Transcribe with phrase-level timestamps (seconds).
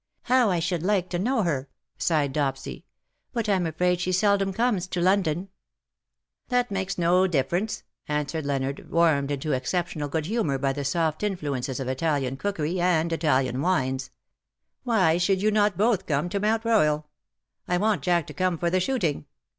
[0.31, 1.67] "How I should like to know her/'
[1.99, 2.83] sighed Dopsy;^
[3.33, 5.47] but I'm afraid she seldom comes to London." WE
[6.49, 10.57] DRAW NIGH THEE." 187" That makes no difference/^ answered Leonard, warmed into exceptional good humour
[10.57, 14.05] by the soft influences of Italian cookery and Italian wines.
[14.05, 14.11] 'f
[14.85, 17.07] Why should not you both come to Mount Royal?
[17.67, 19.25] I want Jack to come for the shooting.